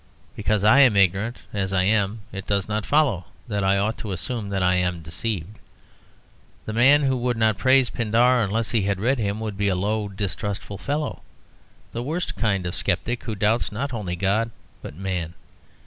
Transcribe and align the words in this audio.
Because 0.35 0.63
I 0.63 0.79
am 0.79 0.95
ignorant 0.97 1.43
(as 1.53 1.71
I 1.71 1.83
am), 1.83 2.21
it 2.31 2.47
does 2.47 2.67
not 2.67 2.87
follow 2.87 3.25
that 3.47 3.63
I 3.63 3.77
ought 3.77 3.99
to 3.99 4.11
assume 4.13 4.49
that 4.49 4.63
I 4.63 4.73
am 4.73 5.03
deceived. 5.03 5.59
The 6.65 6.73
man 6.73 7.03
who 7.03 7.15
would 7.17 7.37
not 7.37 7.59
praise 7.59 7.91
Pindar 7.91 8.41
unless 8.43 8.71
he 8.71 8.81
had 8.81 8.99
read 8.99 9.19
him 9.19 9.39
would 9.41 9.57
be 9.57 9.67
a 9.67 9.75
low, 9.75 10.07
distrustful 10.07 10.79
fellow, 10.79 11.21
the 11.91 12.01
worst 12.01 12.35
kind 12.35 12.65
of 12.65 12.73
sceptic, 12.75 13.25
who 13.25 13.35
doubts 13.35 13.71
not 13.71 13.93
only 13.93 14.15
God, 14.15 14.49
but 14.81 14.95
man. 14.95 15.35